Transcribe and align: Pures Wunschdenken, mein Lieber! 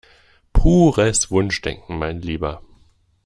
Pures 0.51 1.29
Wunschdenken, 1.29 1.99
mein 1.99 2.23
Lieber! 2.23 2.63